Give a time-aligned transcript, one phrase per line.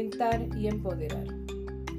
[0.00, 1.26] Y empoderar.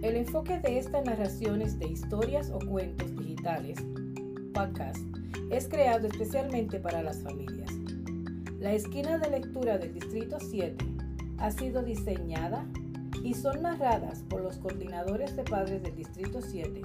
[0.02, 3.78] El enfoque de estas narraciones de historias o cuentos digitales,
[4.56, 4.98] podcast,
[5.52, 7.70] es creado especialmente para las familias.
[8.60, 10.84] La esquina de lectura del Distrito 7
[11.38, 12.66] ha sido diseñada
[13.24, 16.82] y son narradas por los coordinadores de padres del Distrito 7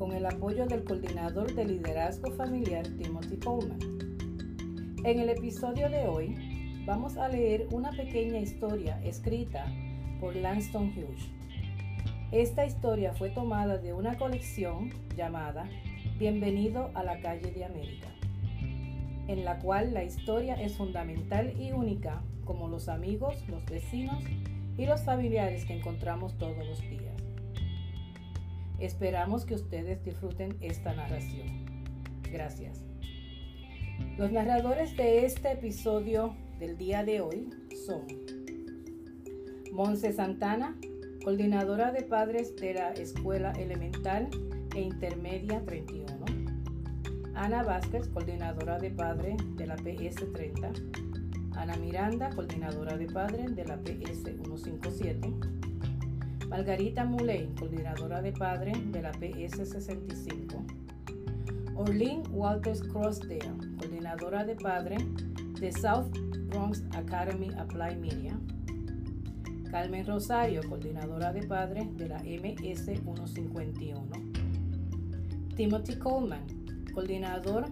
[0.00, 3.78] con el apoyo del coordinador de liderazgo familiar Timothy Coleman.
[5.04, 9.72] En el episodio de hoy vamos a leer una pequeña historia escrita
[10.20, 11.30] por Langston Hughes.
[12.30, 15.68] Esta historia fue tomada de una colección llamada
[16.18, 18.08] Bienvenido a la calle de América,
[19.26, 24.22] en la cual la historia es fundamental y única como los amigos, los vecinos
[24.76, 27.16] y los familiares que encontramos todos los días.
[28.78, 31.64] Esperamos que ustedes disfruten esta narración.
[32.30, 32.82] Gracias.
[34.18, 37.50] Los narradores de este episodio del día de hoy
[37.86, 38.06] son
[39.82, 40.76] Monse Santana,
[41.24, 44.28] coordinadora de padres de la Escuela Elemental
[44.76, 46.06] e Intermedia 31.
[47.34, 50.70] Ana Vázquez, coordinadora de padres de la PS 30.
[51.56, 55.32] Ana Miranda, coordinadora de padres de la PS 157.
[56.50, 60.62] Margarita Muley, coordinadora de padres de la PS 65.
[61.74, 65.02] Orlene Walters Crossdale, coordinadora de padres
[65.58, 66.14] de South
[66.50, 68.38] Bronx Academy Apply Media.
[69.70, 74.02] Carmen Rosario, coordinadora de padres de la MS 151.
[75.54, 76.44] Timothy Coleman,
[76.92, 77.66] coordinador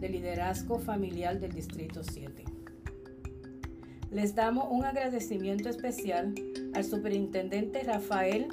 [0.00, 2.44] de liderazgo familiar del Distrito 7.
[4.10, 6.34] Les damos un agradecimiento especial
[6.74, 8.48] al Superintendente Rafael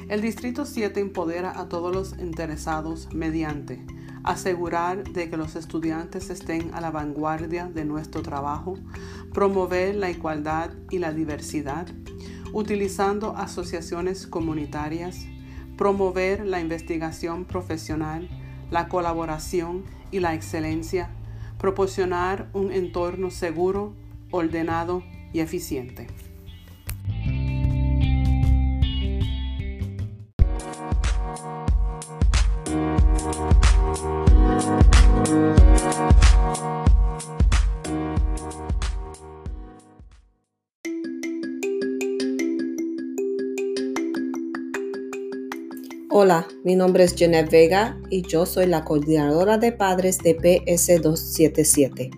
[0.09, 3.85] el Distrito 7 empodera a todos los interesados mediante
[4.23, 8.77] asegurar de que los estudiantes estén a la vanguardia de nuestro trabajo,
[9.33, 11.89] promover la igualdad y la diversidad,
[12.53, 15.27] utilizando asociaciones comunitarias,
[15.81, 18.29] promover la investigación profesional,
[18.71, 21.09] la colaboración y la excelencia,
[21.59, 23.95] proporcionar un entorno seguro,
[24.31, 25.03] ordenado
[25.33, 26.07] y eficiente.
[46.23, 52.11] Hola, mi nombre es Jeanette Vega y yo soy la coordinadora de padres de PS277,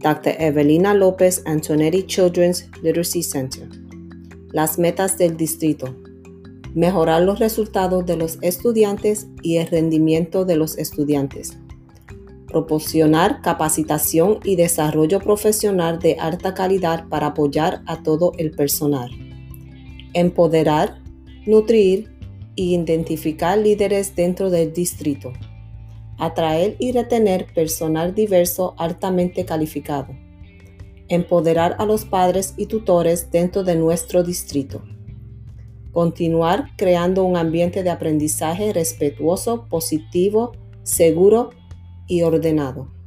[0.00, 0.34] Dr.
[0.36, 3.68] Evelina López Antonetti Children's Literacy Center.
[4.50, 5.94] Las metas del distrito.
[6.74, 11.56] Mejorar los resultados de los estudiantes y el rendimiento de los estudiantes.
[12.48, 19.08] Proporcionar capacitación y desarrollo profesional de alta calidad para apoyar a todo el personal.
[20.14, 21.00] Empoderar,
[21.46, 22.09] nutrir
[22.62, 25.32] identificar líderes dentro del distrito.
[26.18, 30.08] Atraer y retener personal diverso altamente calificado.
[31.08, 34.82] Empoderar a los padres y tutores dentro de nuestro distrito.
[35.92, 40.52] Continuar creando un ambiente de aprendizaje respetuoso, positivo,
[40.82, 41.50] seguro
[42.06, 42.99] y ordenado.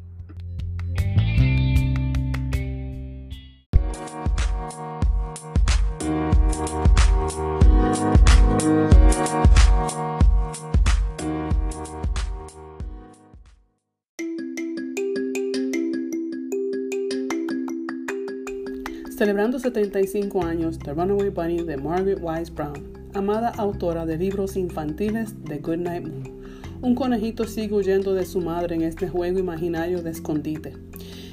[19.23, 25.41] Celebrando 75 años de Runaway Bunny de Margaret Wise Brown, amada autora de libros infantiles
[25.45, 26.41] de Goodnight Moon.
[26.81, 30.73] Un conejito sigue huyendo de su madre en este juego imaginario de escondite.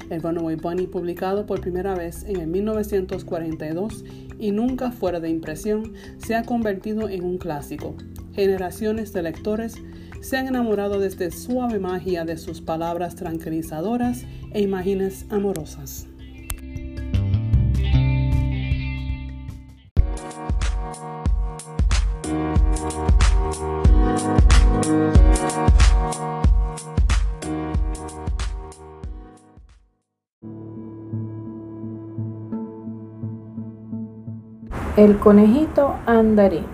[0.09, 4.05] El Runaway Bunny, publicado por primera vez en el 1942,
[4.39, 7.97] y nunca fuera de impresión, se ha convertido en un clásico.
[8.31, 9.75] Generaciones de lectores
[10.21, 14.23] se han enamorado de esta suave magia de sus palabras tranquilizadoras
[14.53, 16.07] e imágenes amorosas.
[35.01, 36.67] El conejito andarín.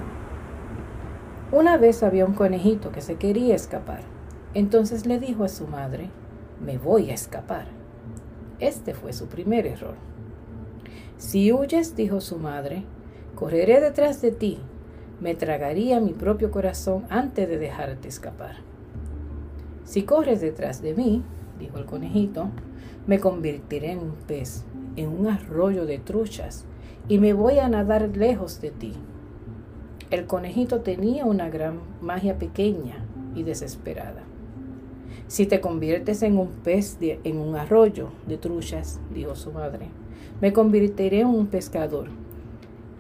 [1.53, 4.01] Una vez había un conejito que se quería escapar.
[4.53, 6.09] Entonces le dijo a su madre,
[6.61, 7.67] me voy a escapar.
[8.59, 9.95] Este fue su primer error.
[11.17, 12.83] Si huyes, dijo su madre,
[13.33, 14.59] correré detrás de ti.
[15.21, 18.57] Me tragaría mi propio corazón antes de dejarte escapar.
[19.85, 21.23] Si corres detrás de mí,
[21.59, 22.49] dijo el conejito,
[23.05, 24.65] me convertiré en un pez,
[24.97, 26.65] en un arroyo de truchas
[27.09, 28.93] y me voy a nadar lejos de ti.
[30.09, 33.05] El conejito tenía una gran magia pequeña
[33.35, 34.23] y desesperada.
[35.27, 39.87] Si te conviertes en un pez en un arroyo de truchas, dijo su madre,
[40.39, 42.07] me convertiré en un pescador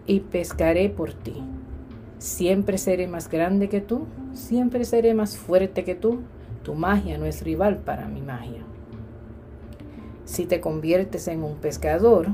[0.05, 1.43] y pescaré por ti.
[2.17, 6.19] Siempre seré más grande que tú, siempre seré más fuerte que tú.
[6.63, 8.63] Tu magia no es rival para mi magia.
[10.25, 12.27] Si te conviertes en un pescador,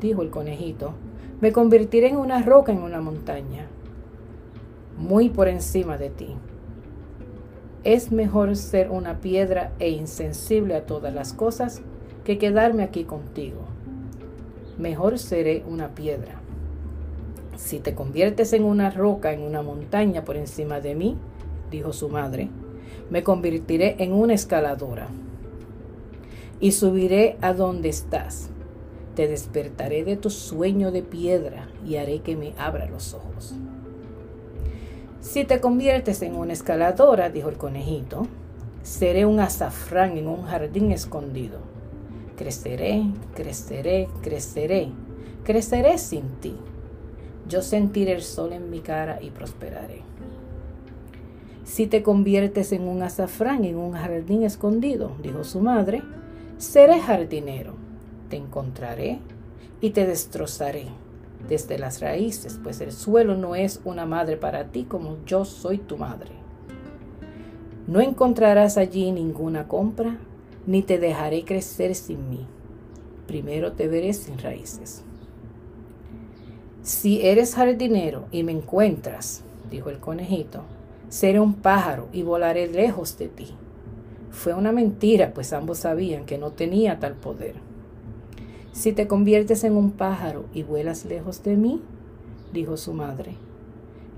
[0.00, 0.92] dijo el conejito,
[1.40, 3.66] me convertiré en una roca en una montaña,
[4.96, 6.34] muy por encima de ti.
[7.84, 11.80] Es mejor ser una piedra e insensible a todas las cosas
[12.24, 13.60] que quedarme aquí contigo.
[14.78, 16.40] Mejor seré una piedra.
[17.56, 21.16] Si te conviertes en una roca en una montaña por encima de mí,
[21.70, 22.48] dijo su madre,
[23.10, 25.06] me convertiré en una escaladora
[26.60, 28.50] y subiré a donde estás
[29.18, 33.52] te despertaré de tu sueño de piedra y haré que me abra los ojos.
[35.20, 38.28] Si te conviertes en una escaladora, dijo el conejito,
[38.84, 41.58] seré un azafrán en un jardín escondido.
[42.36, 44.92] Creceré, creceré, creceré,
[45.42, 46.54] creceré sin ti.
[47.48, 50.02] Yo sentiré el sol en mi cara y prosperaré.
[51.64, 56.04] Si te conviertes en un azafrán en un jardín escondido, dijo su madre,
[56.56, 57.87] seré jardinero
[58.28, 59.18] te encontraré
[59.80, 60.86] y te destrozaré
[61.48, 65.78] desde las raíces, pues el suelo no es una madre para ti como yo soy
[65.78, 66.30] tu madre.
[67.86, 70.18] No encontrarás allí ninguna compra,
[70.66, 72.46] ni te dejaré crecer sin mí.
[73.26, 75.02] Primero te veré sin raíces.
[76.82, 80.62] Si eres jardinero y me encuentras, dijo el conejito,
[81.08, 83.48] seré un pájaro y volaré lejos de ti.
[84.30, 87.67] Fue una mentira, pues ambos sabían que no tenía tal poder.
[88.78, 91.82] Si te conviertes en un pájaro y vuelas lejos de mí,
[92.52, 93.32] dijo su madre,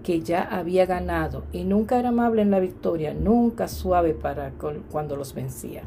[0.03, 4.53] que ya había ganado y nunca era amable en la victoria, nunca suave para
[4.91, 5.85] cuando los vencía.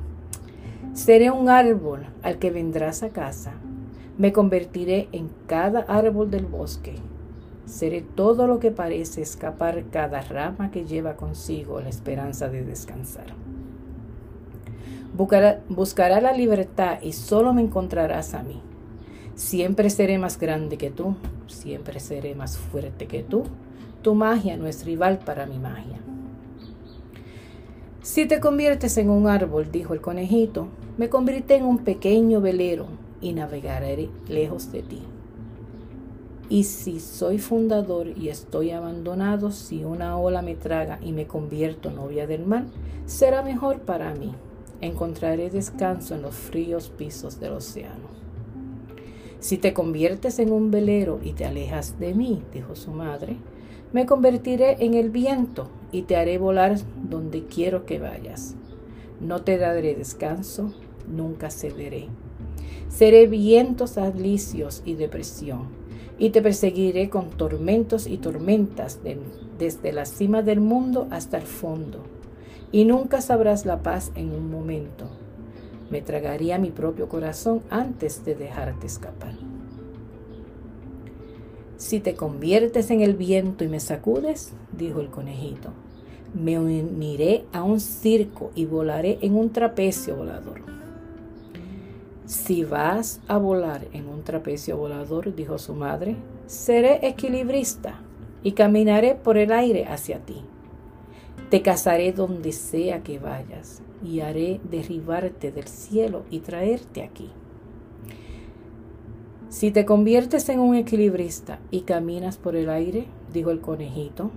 [0.94, 3.54] Seré un árbol al que vendrás a casa.
[4.18, 6.96] Me convertiré en cada árbol del bosque.
[7.68, 13.36] Seré todo lo que parece escapar cada rama que lleva consigo la esperanza de descansar.
[15.16, 18.60] Buscará, la libertad y solo me encontrarás a mí.
[19.36, 21.16] Siempre seré más grande que tú,
[21.48, 23.44] siempre seré más fuerte que tú.
[24.02, 26.00] Tu magia no es rival para mi magia.
[28.02, 32.88] Si te conviertes en un árbol, dijo el conejito, me convertiré en un pequeño velero
[33.22, 35.02] y navegaré lejos de ti.
[36.50, 41.90] Y si soy fundador y estoy abandonado, si una ola me traga y me convierto
[41.90, 42.66] novia del mar,
[43.06, 44.36] será mejor para mí
[44.86, 48.10] encontraré descanso en los fríos pisos del océano.
[49.44, 53.36] Si te conviertes en un velero y te alejas de mí, dijo su madre,
[53.92, 56.78] me convertiré en el viento y te haré volar
[57.10, 58.56] donde quiero que vayas.
[59.20, 60.74] No te daré descanso,
[61.14, 62.08] nunca cederé.
[62.88, 65.68] Seré vientos alicios y depresión,
[66.18, 69.02] y te perseguiré con tormentos y tormentas
[69.60, 72.00] desde la cima del mundo hasta el fondo
[72.72, 75.23] y nunca sabrás la paz en un momento.
[75.94, 79.34] Me tragaría mi propio corazón antes de dejarte escapar.
[81.78, 85.70] Si te conviertes en el viento y me sacudes, dijo el conejito,
[86.34, 90.64] me uniré a un circo y volaré en un trapecio volador.
[92.26, 96.16] Si vas a volar en un trapecio volador, dijo su madre,
[96.48, 98.00] seré equilibrista
[98.42, 100.42] y caminaré por el aire hacia ti.
[101.54, 107.30] Te casaré donde sea que vayas y haré derribarte del cielo y traerte aquí.
[109.50, 114.32] Si te conviertes en un equilibrista y caminas por el aire, dijo el conejito,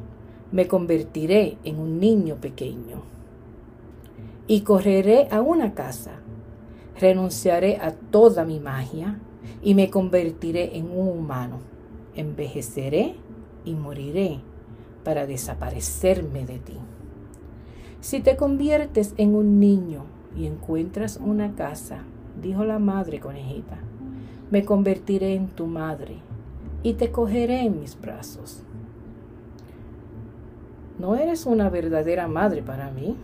[0.53, 3.01] me convertiré en un niño pequeño.
[4.47, 6.21] Y correré a una casa,
[7.01, 9.19] renunciaré a toda mi magia
[9.63, 11.61] y me convertiré en un humano.
[12.15, 13.15] Envejeceré
[13.65, 14.41] y moriré
[15.03, 16.77] para desaparecerme de ti.
[18.07, 20.05] Si te conviertes en un niño
[20.37, 22.05] y encuentras una casa,
[22.41, 23.79] dijo la madre conejita,
[24.49, 26.19] me convertiré en tu madre
[26.85, 28.63] y te cogeré en mis brazos.
[31.01, 33.17] No eres una verdadera madre para mí,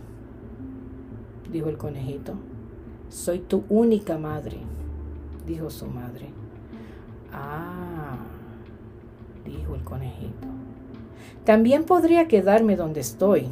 [1.49, 2.33] dijo el conejito.
[3.07, 4.57] Soy tu única madre,
[5.47, 6.27] dijo su madre.
[7.31, 8.17] Ah,
[9.45, 10.49] dijo el conejito.
[11.45, 13.47] También podría quedarme donde estoy.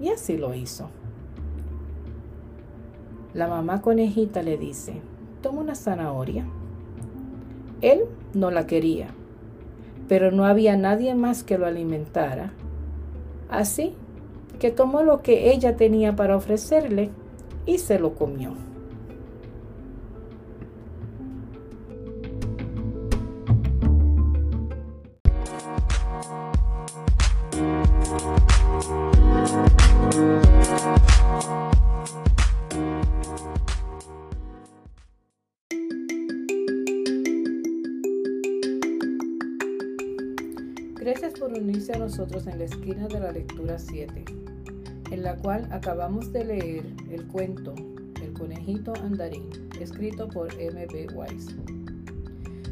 [0.00, 0.90] Y así lo hizo.
[3.32, 5.00] La mamá conejita le dice,
[5.42, 6.46] toma una zanahoria
[7.84, 9.08] él no la quería,
[10.08, 12.54] pero no había nadie más que lo alimentara.
[13.50, 13.92] Así
[14.58, 17.10] que tomó lo que ella tenía para ofrecerle
[17.66, 18.54] y se lo comió.
[41.44, 44.24] Por unirse a nosotros en la esquina de la lectura 7,
[45.10, 47.74] en la cual acabamos de leer el cuento
[48.22, 50.86] El conejito andarín, escrito por M.
[50.86, 51.06] B.
[51.14, 51.54] Weiss.